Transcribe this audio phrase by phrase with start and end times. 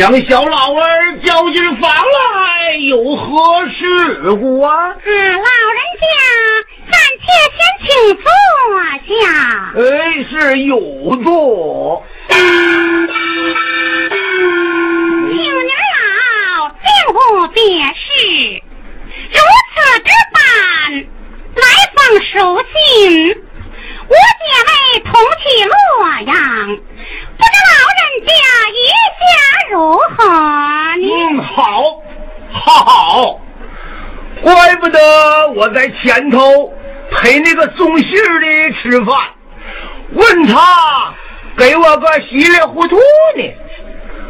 [0.00, 4.96] 将小老儿叫进房来，有何事故啊？
[5.04, 5.42] 嗯，老
[5.76, 6.06] 人家，
[6.90, 8.24] 暂且先请坐
[9.20, 9.28] 下。
[9.76, 10.80] 哎，是有
[11.22, 11.30] 座。
[35.60, 36.72] 我在前头
[37.10, 39.14] 陪那个送信的吃饭，
[40.12, 41.12] 问他
[41.54, 42.96] 给我个稀里糊涂
[43.36, 43.44] 呢，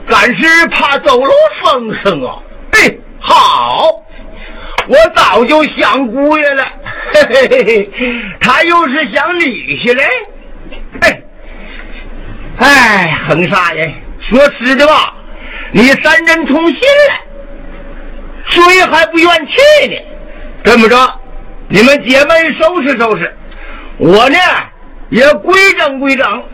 [0.09, 2.37] 干是怕走漏风声啊。
[2.73, 3.93] 哎，好，
[4.89, 6.65] 我早就想姑爷了，
[7.15, 7.91] 嘿嘿嘿嘿，
[8.41, 10.05] 他又是想利息嘞，
[11.03, 11.23] 哎。
[12.59, 13.95] 哎，恒沙人，
[14.29, 15.15] 说实的吧，
[15.71, 17.15] 你三人同心了，
[18.49, 19.95] 谁还不愿去呢？
[20.63, 21.20] 这么着，
[21.73, 23.33] 你们姐妹收拾收拾，
[23.99, 24.37] 我呢
[25.09, 26.45] 也规整规整。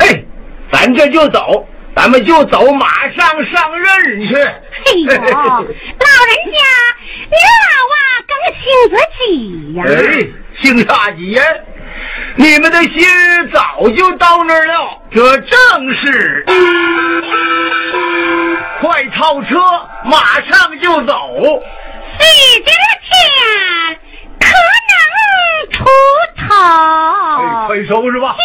[0.00, 0.22] 哎，
[0.70, 4.34] 咱这就走，咱们就走，马上上任去。
[4.36, 6.60] 哎呦， 老人家，
[7.24, 7.96] 你老啊
[8.28, 9.80] 更性子急呀。
[9.88, 10.28] 哎，
[10.60, 11.42] 姓啥急呀？
[12.36, 13.00] 你们的心
[13.54, 16.44] 早就到那儿了，这正是。
[18.82, 19.58] 快套车，
[20.04, 21.62] 马上就走。
[22.18, 22.24] 地
[22.58, 22.70] 之
[23.06, 23.10] 天
[23.94, 23.99] 可
[25.70, 25.84] 能出
[26.36, 27.66] 哎，头。
[27.66, 28.36] 快收拾吧。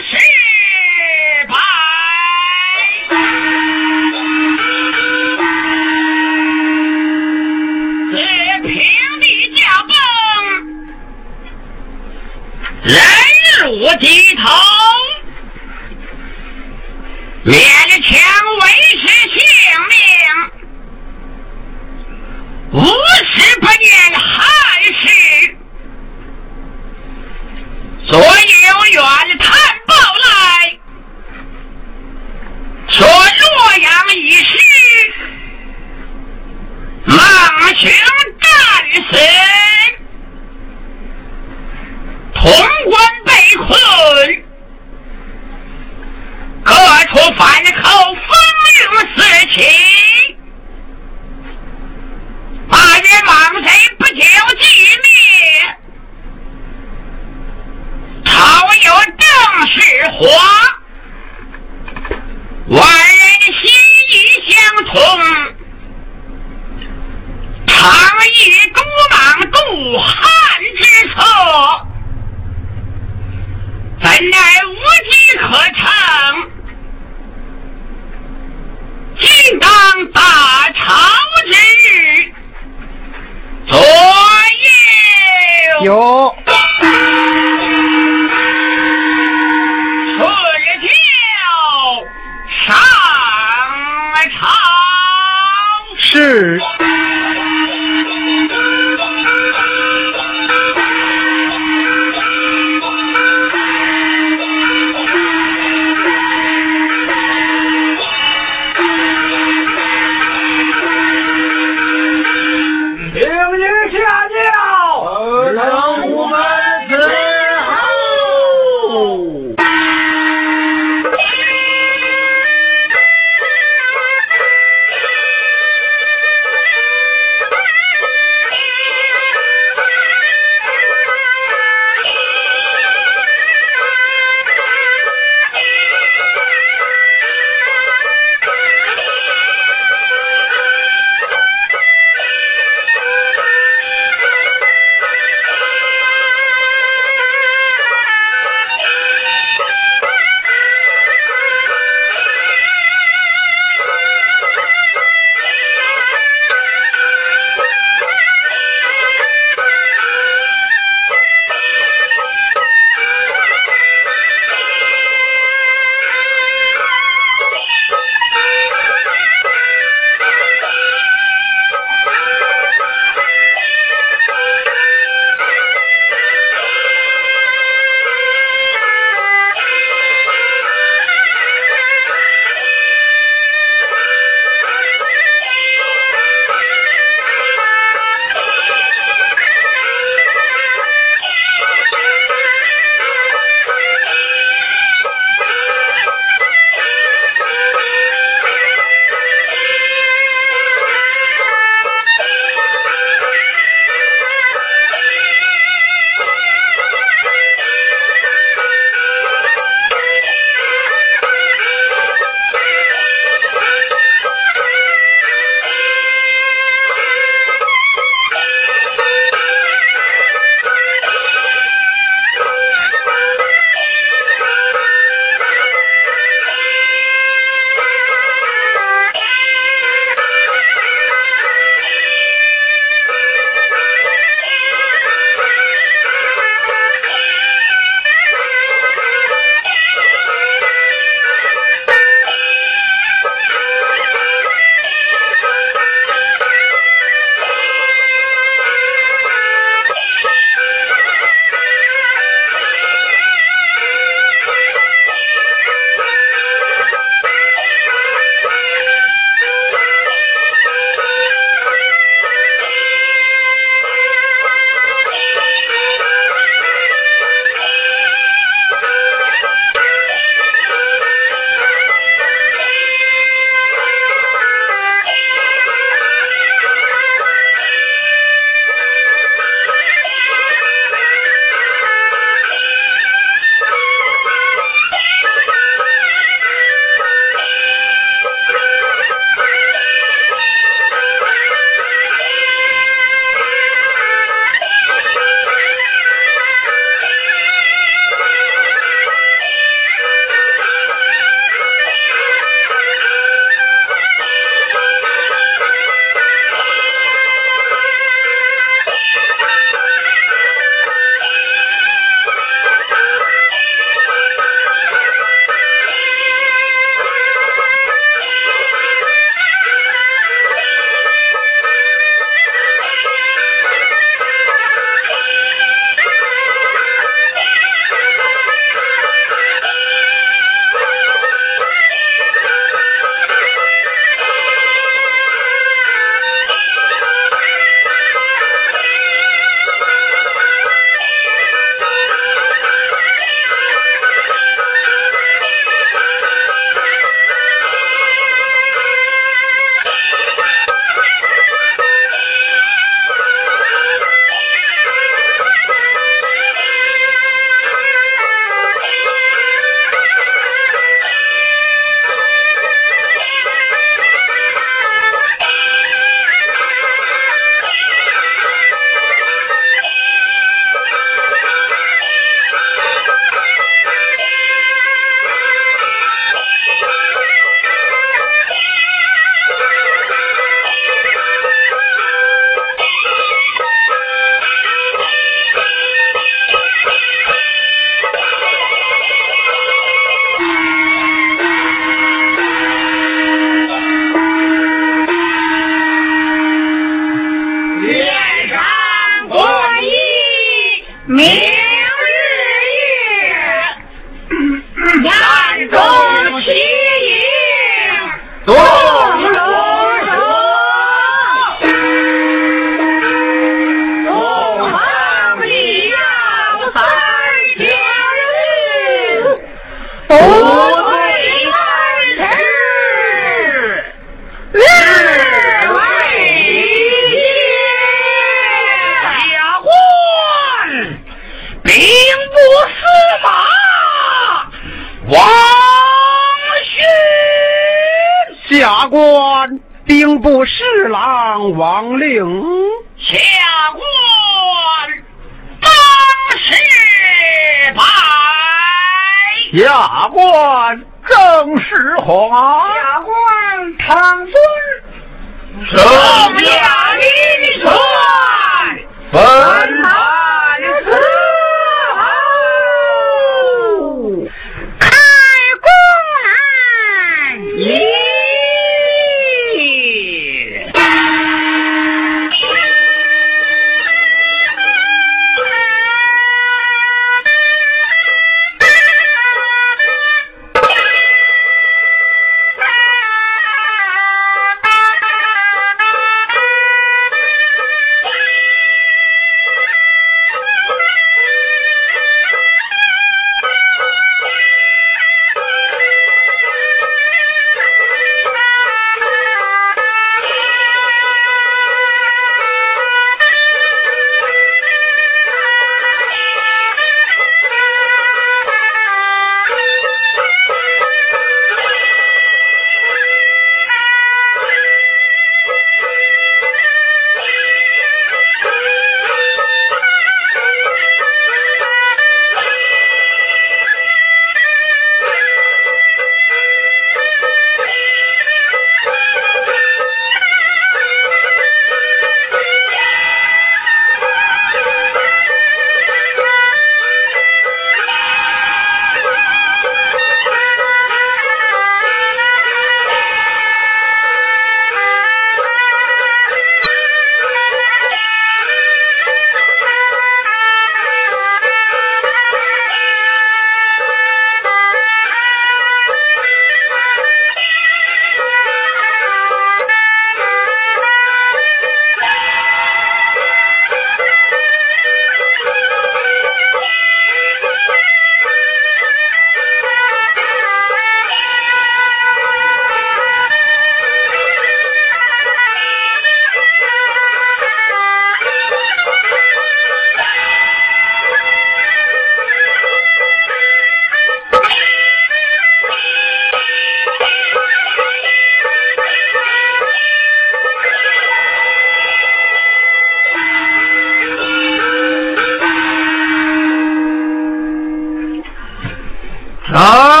[599.53, 600.00] 啊？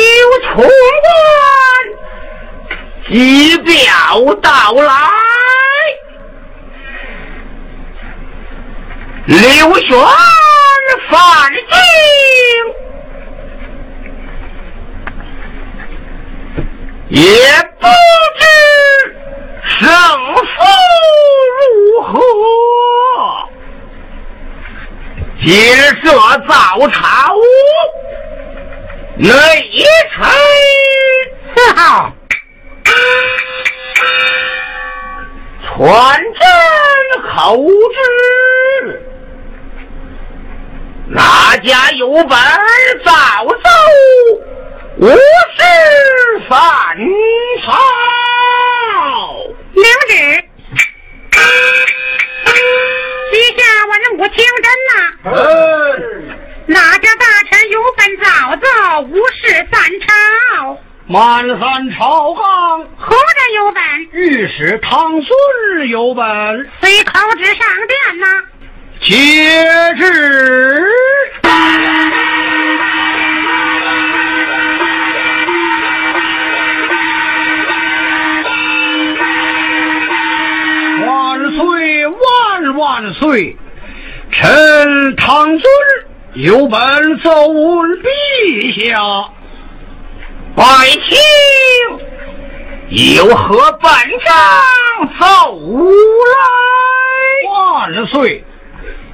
[0.00, 0.08] 刘
[0.40, 1.12] 从官
[3.08, 3.74] 急表
[4.40, 4.94] 到来，
[9.26, 9.38] 刘
[9.78, 9.88] 玄
[11.10, 11.60] 反进。
[17.08, 17.22] 也
[17.80, 17.86] 不
[18.38, 18.42] 知
[19.80, 19.80] 胜
[20.34, 20.48] 负
[21.58, 21.60] 如
[22.04, 22.08] 何，
[25.42, 26.08] 今日早
[26.88, 27.00] 朝。
[29.22, 29.28] 内
[30.14, 30.24] 臣
[31.54, 32.10] 四号，
[35.62, 36.42] 传朕
[37.28, 37.36] 口
[37.92, 37.98] 旨，
[41.08, 42.30] 哪家有本
[43.04, 43.12] 早
[43.44, 43.68] 奏，
[44.96, 45.18] 无事
[46.48, 46.56] 反
[47.62, 47.68] 朝。
[49.74, 50.14] 领旨。
[53.30, 54.92] 陛下文武清真呐！
[55.24, 55.28] 嗯，
[56.70, 60.78] 哪家大臣有本早奏，无事反朝？
[61.08, 63.82] 满汉朝纲，何人有本？
[64.12, 66.24] 御史唐孙有本，
[66.80, 68.26] 随口旨上殿呐！
[69.02, 70.86] 接旨。
[81.04, 83.56] 万岁万万岁！
[84.30, 85.62] 臣唐孙
[86.34, 86.80] 有本
[87.20, 89.00] 奏闻陛下。
[90.54, 91.18] 百姓
[93.16, 93.90] 有何本
[94.24, 94.32] 章
[95.18, 95.58] 奏
[96.36, 96.40] 来？
[97.50, 98.44] 万岁！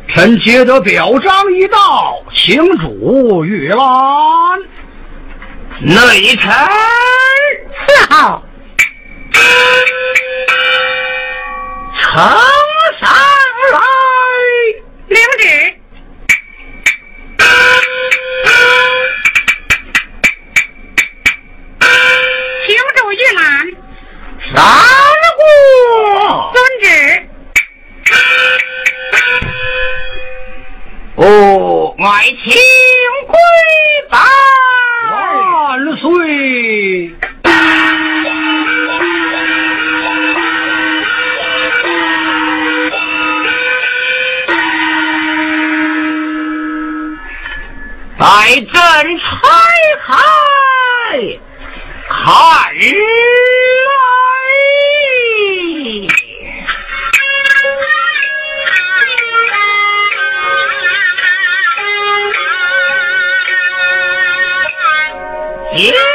[0.08, 3.86] 臣接得表彰一道，请主阅览。
[5.80, 6.52] 内臣
[7.86, 8.42] 四号，
[12.00, 12.22] 呈
[31.26, 32.04] 哦，爱
[32.44, 32.54] 卿
[33.26, 33.34] 归
[34.08, 34.16] 拜。
[35.10, 36.06] 万岁！
[48.18, 48.24] 待
[48.60, 48.72] 朕
[49.18, 49.26] 拆
[50.06, 50.08] 开
[52.08, 52.14] 看
[65.78, 66.05] Yeah!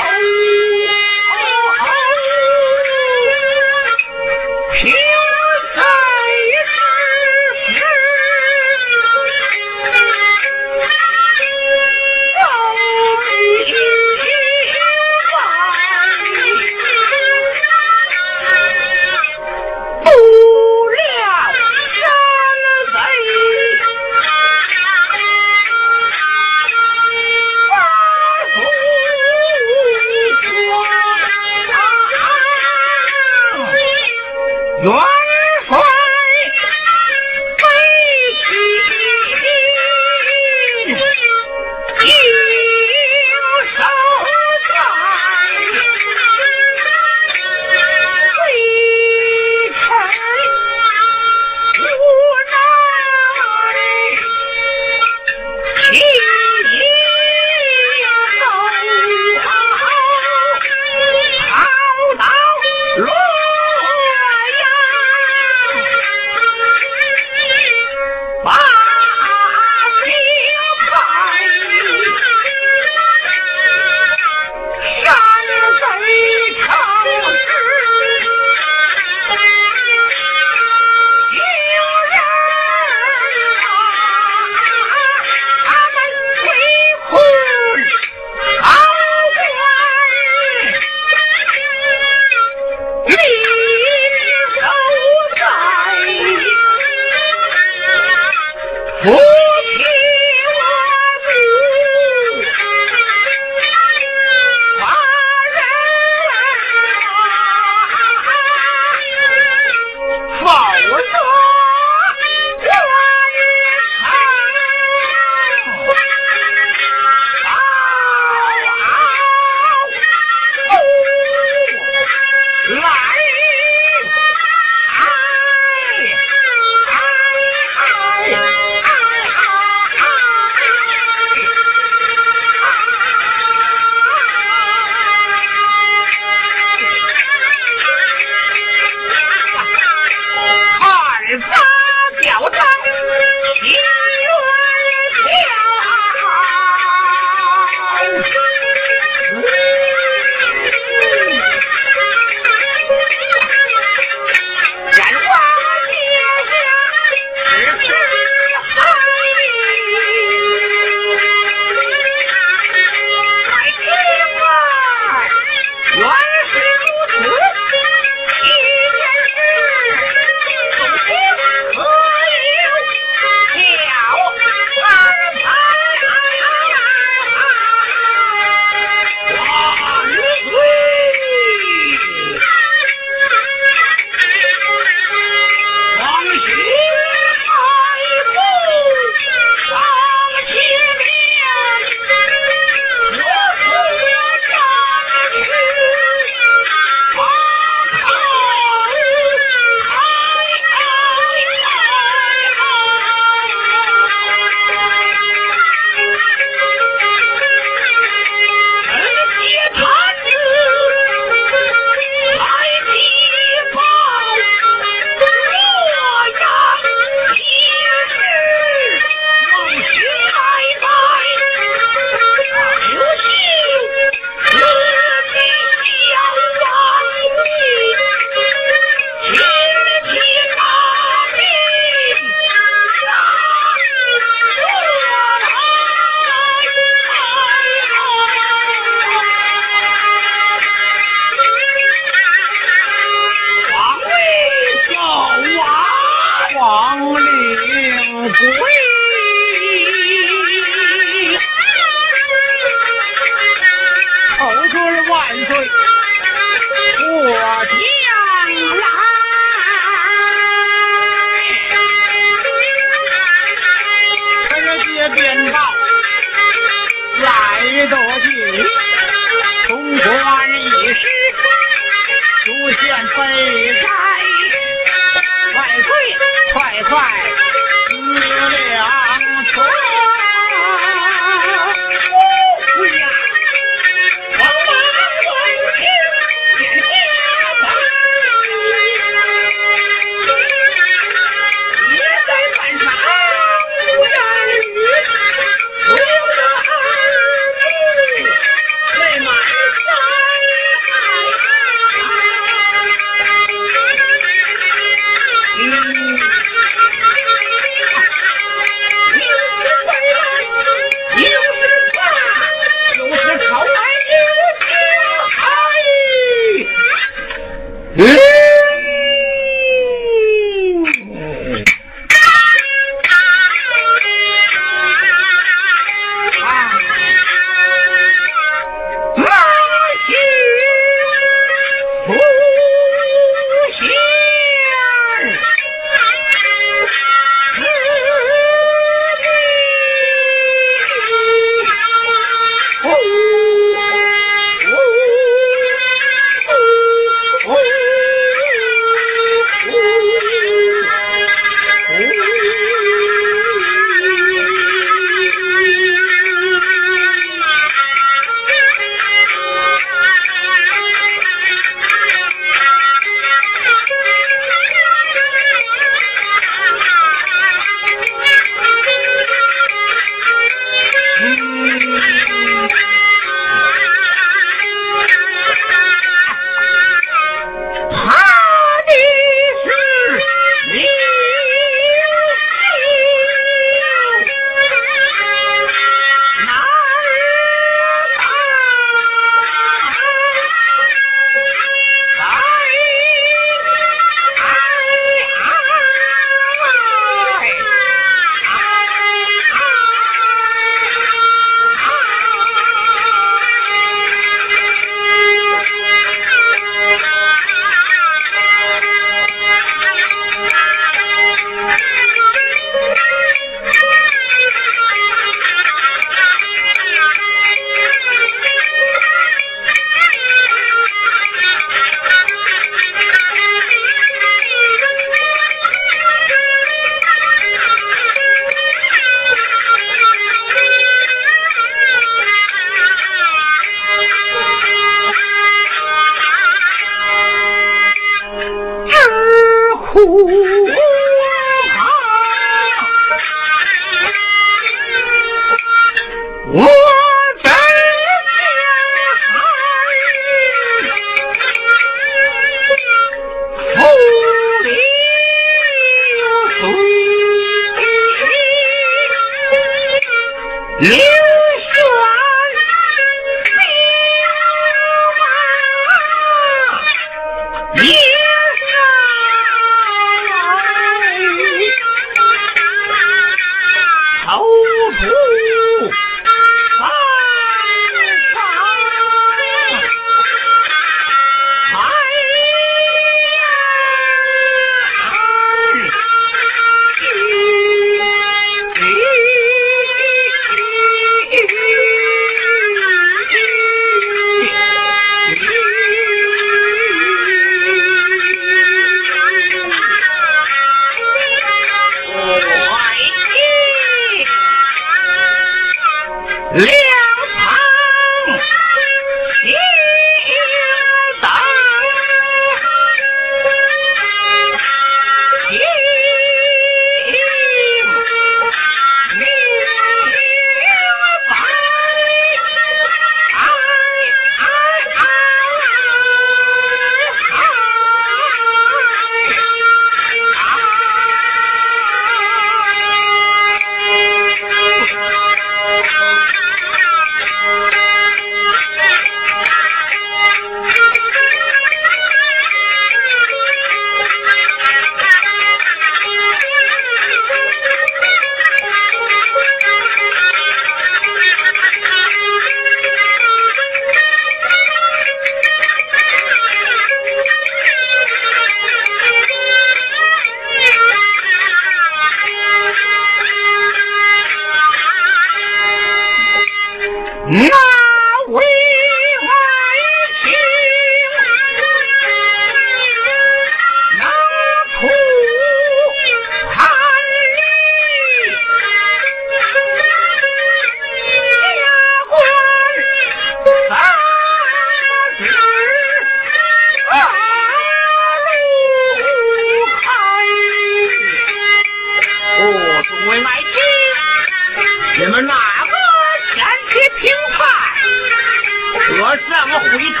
[599.12, 600.00] 我么回朝？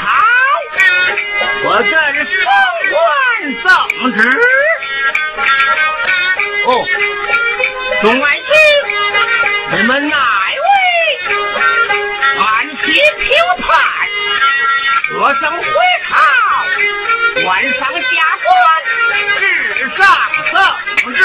[1.64, 2.48] 我这是奉
[2.88, 2.96] 官
[3.60, 3.68] 圣
[4.16, 4.18] 旨。
[6.64, 6.68] 哦，
[8.00, 8.46] 众爱卿，
[9.72, 10.64] 你们哪位？
[12.40, 12.74] 俺齐
[13.20, 13.28] 平
[13.60, 13.68] 叛，
[15.20, 15.62] 我尚回
[16.08, 16.14] 朝，
[17.44, 18.10] 官上下
[18.42, 18.50] 官，
[19.42, 19.44] 日
[19.98, 20.00] 上
[20.50, 20.56] 圣
[21.16, 21.20] 旨。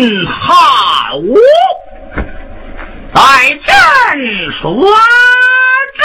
[0.00, 1.34] 嗯，汉武，
[3.12, 3.20] 待
[3.66, 4.86] 朕所
[5.96, 6.00] 指。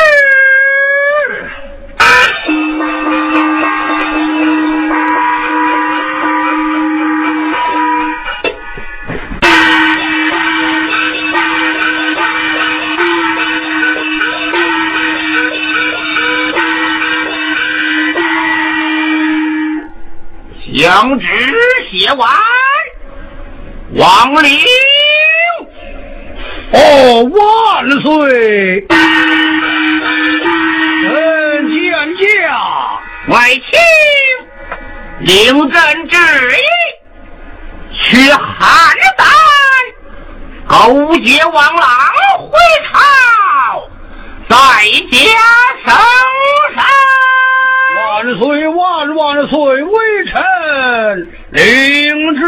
[20.76, 21.28] 想旨
[21.92, 22.53] 写完。
[23.96, 24.60] 王陵，
[26.72, 28.88] 哦，万岁！
[31.04, 32.24] 臣见驾，
[33.28, 33.62] 外卿
[35.20, 36.18] 领朕旨
[36.58, 36.66] 意，
[37.94, 38.34] 去邯
[39.16, 39.22] 郸
[40.68, 41.88] 勾结王朗
[42.40, 42.58] 回
[42.90, 42.98] 朝，
[44.50, 44.56] 在
[45.12, 45.16] 家
[45.86, 45.88] 圣
[46.76, 46.78] 上。
[48.08, 49.56] 万岁万万岁！
[49.84, 50.34] 微臣
[51.52, 51.62] 领
[52.36, 52.42] 旨。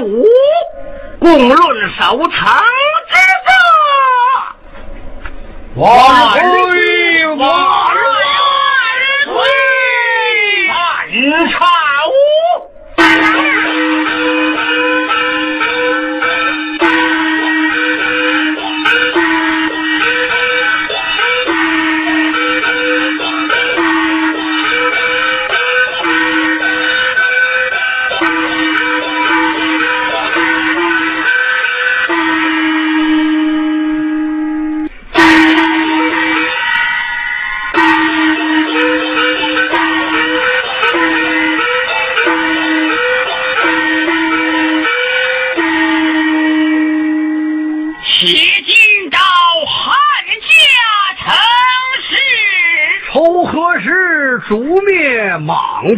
[0.00, 0.26] 武
[1.18, 2.30] 共论守城
[3.08, 3.14] 之
[3.46, 3.50] 责，
[5.76, 6.49] 万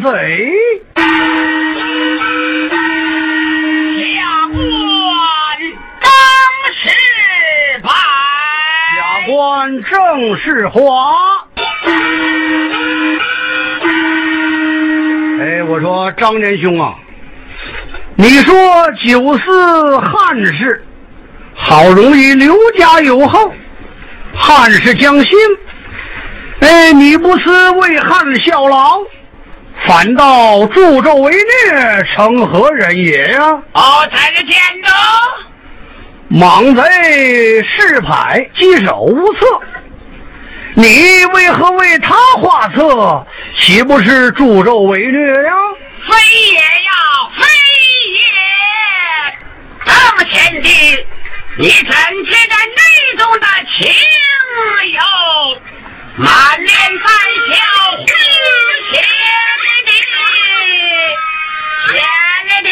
[0.02, 0.52] 贼，
[0.96, 1.04] 下
[4.50, 4.58] 官
[6.00, 6.10] 正
[6.74, 6.82] 是
[7.82, 7.88] 白，
[8.96, 10.80] 下官正是华。
[15.40, 16.96] 哎，我说张年兄啊，
[18.16, 18.54] 你说
[19.04, 20.84] 九四汉室，
[21.54, 23.54] 好容易刘家有后，
[24.34, 25.38] 汉室将兴。
[26.60, 29.00] 哎，你不思为汉效劳，
[29.86, 33.62] 反倒助纣为虐，成何人也呀？
[33.72, 34.90] 哦，在这见着
[36.28, 36.82] 莽贼
[37.62, 39.46] 势牌，棘手无策。
[40.74, 43.26] 你为何为他画策？
[43.58, 45.52] 岂不是助纣为虐呀？
[46.08, 46.16] 非
[46.52, 46.92] 也呀，
[47.36, 47.44] 非
[48.12, 48.24] 也！
[49.84, 50.68] 这么天地，
[51.58, 52.80] 你怎知得内
[53.18, 53.46] 中的
[53.76, 53.92] 情
[54.92, 55.00] 有？
[56.16, 56.28] 满
[56.62, 57.08] 脸带
[57.48, 57.56] 笑，
[57.96, 58.04] 呼
[58.92, 59.00] 天
[59.86, 59.88] 地，
[61.88, 62.68] 天地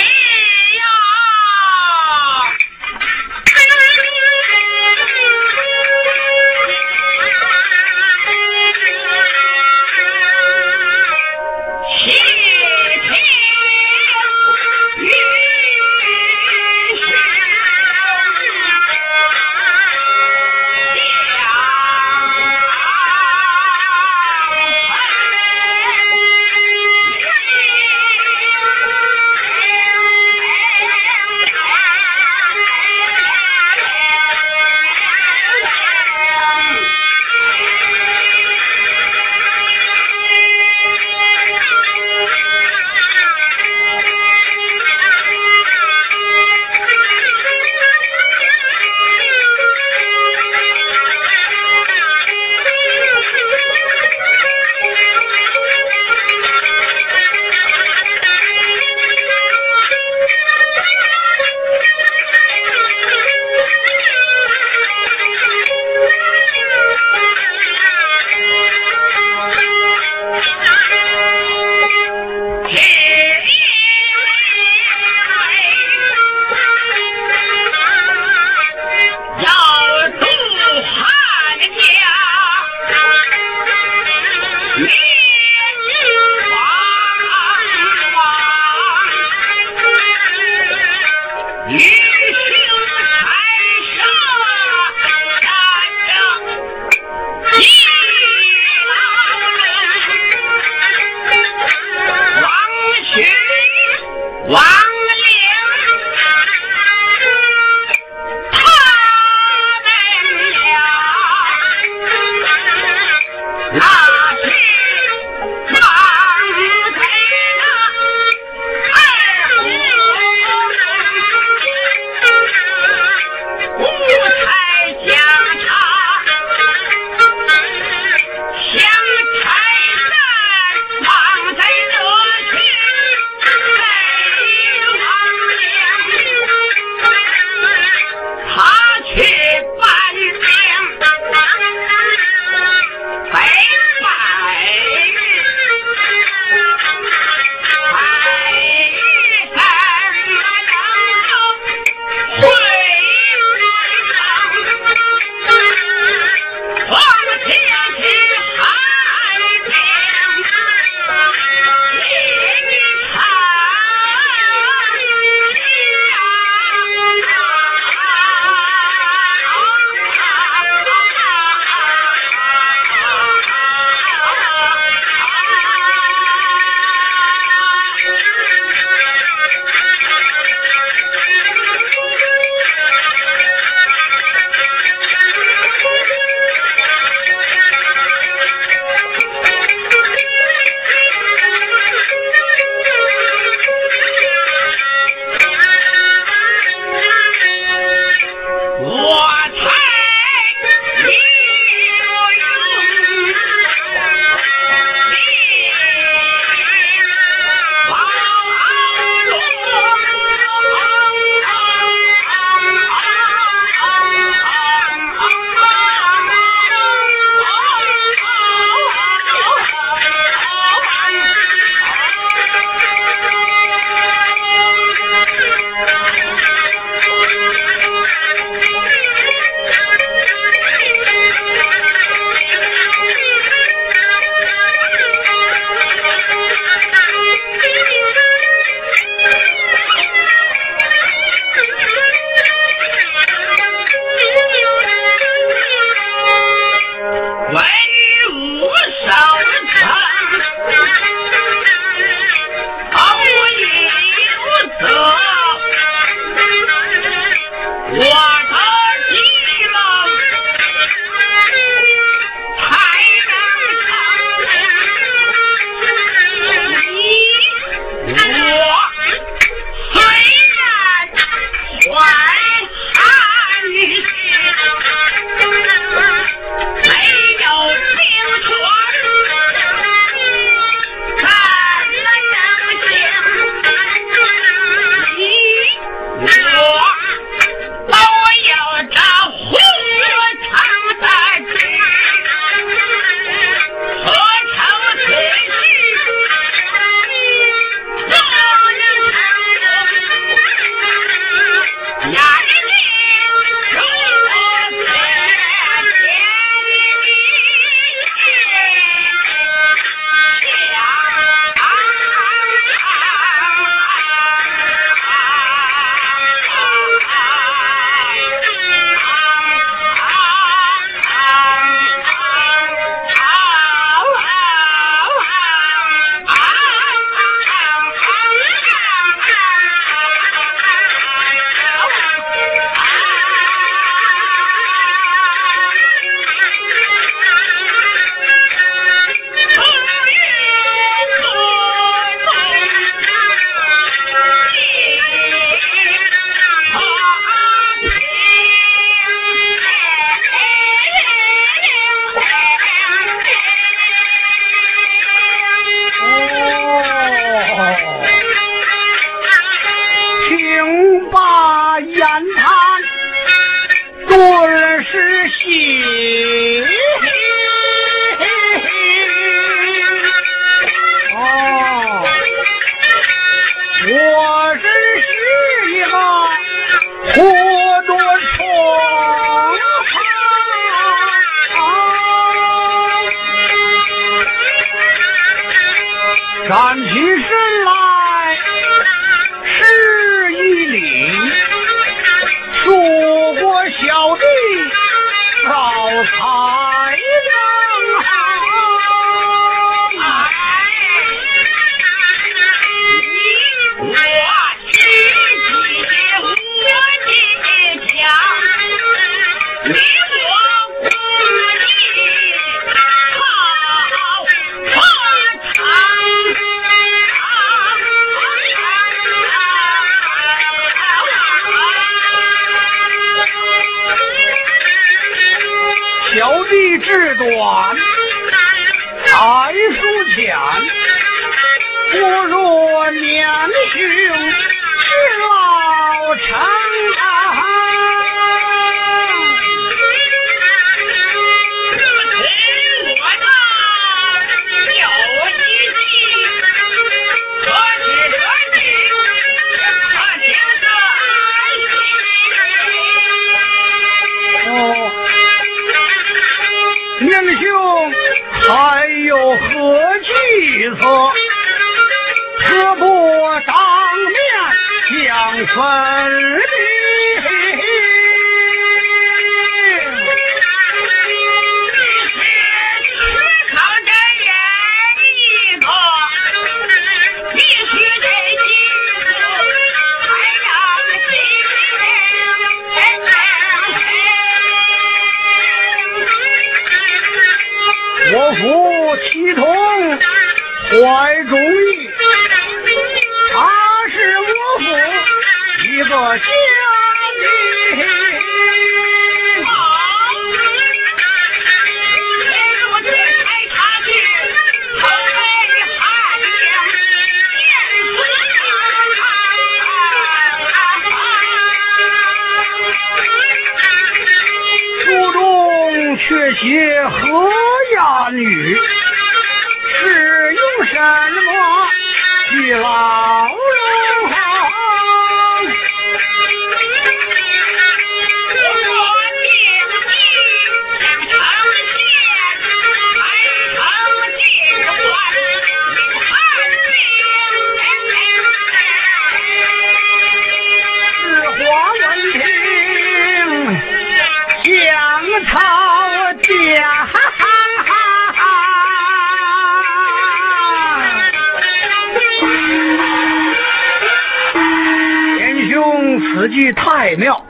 [556.40, 557.22] 计太妙，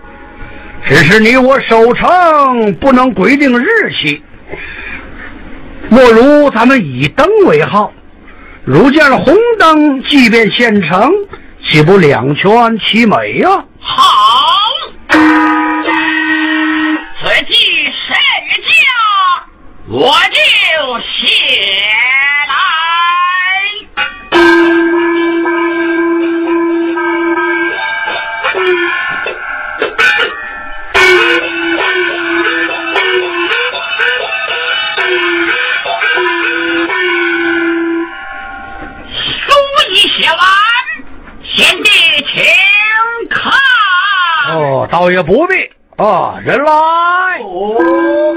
[0.86, 4.22] 只是你我守城不能规定日期，
[5.88, 7.92] 莫如咱们以灯为号，
[8.64, 11.12] 如见了红灯，即便现成，
[11.68, 13.48] 岂不两全其美呀、
[13.80, 13.98] 好，
[15.08, 15.18] 此
[17.46, 17.54] 计
[18.06, 18.16] 甚
[18.68, 18.70] 佳，
[19.88, 21.26] 我就写
[45.00, 45.54] 倒也不必
[45.96, 46.72] 啊，人来，
[47.42, 48.36] 哦，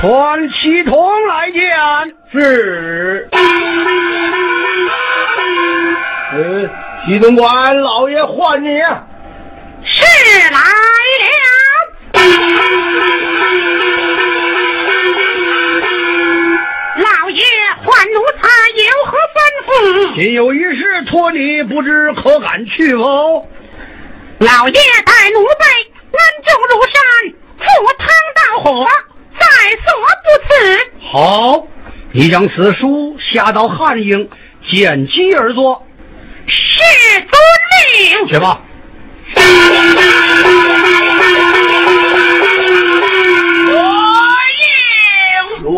[0.00, 1.68] 传启通来见。
[2.30, 3.28] 是。
[6.32, 6.70] 呃，
[7.04, 9.04] 西东官老爷唤你呀。
[9.82, 10.04] 是
[10.52, 10.60] 来
[11.34, 11.48] 了。
[16.94, 17.42] 老爷
[17.82, 18.46] 唤奴才
[18.86, 20.14] 有何吩咐？
[20.14, 23.48] 今有一事托你，不知可敢去否？
[24.40, 24.72] 老爷
[25.04, 25.64] 带奴婢
[26.12, 26.96] 恩重如山，
[27.58, 27.62] 赴
[27.98, 28.88] 汤蹈火，
[29.38, 29.44] 在
[29.84, 29.86] 所
[30.24, 30.48] 不辞。
[31.12, 31.68] 好，
[32.12, 34.30] 你将此书下到汉营，
[34.70, 35.86] 见机而作。
[36.46, 36.80] 是
[37.20, 37.38] 遵
[38.16, 38.28] 命。
[38.28, 38.62] 去吧。
[45.62, 45.70] 我应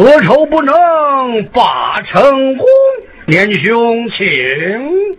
[0.00, 0.72] 何愁不能
[1.52, 2.66] 把成功？
[3.26, 5.09] 年兄，请。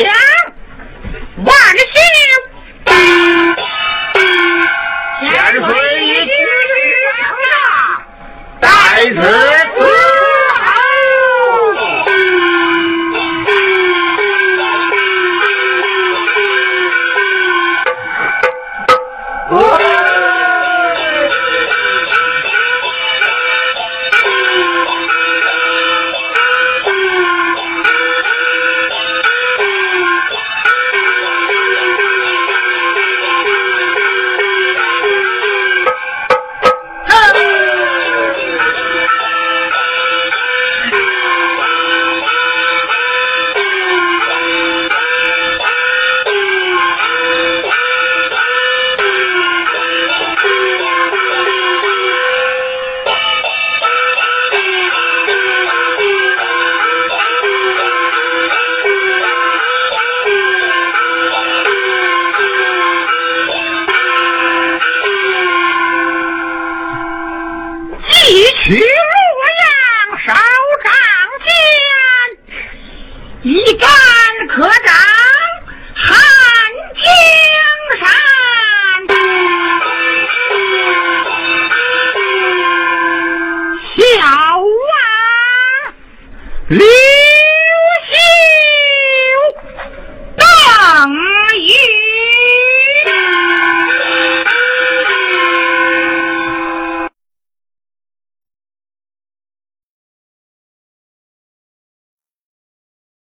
[0.00, 0.31] 王